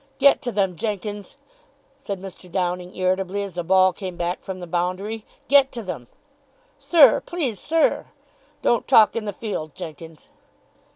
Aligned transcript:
"Get 0.17 0.41
to 0.41 0.51
them, 0.51 0.75
Jenkins," 0.75 1.37
said 1.99 2.19
Mr. 2.19 2.51
Downing 2.51 2.95
irritably, 2.95 3.43
as 3.43 3.53
the 3.53 3.63
ball 3.63 3.93
came 3.93 4.17
back 4.17 4.41
from 4.41 4.59
the 4.59 4.65
boundary. 4.65 5.27
"Get 5.47 5.71
to 5.73 5.83
them." 5.83 6.07
"Sir, 6.79 7.21
please, 7.23 7.59
sir" 7.59 8.07
"Don't 8.63 8.87
talk 8.87 9.15
in 9.15 9.25
the 9.25 9.31
field, 9.31 9.75
Jenkins." 9.75 10.29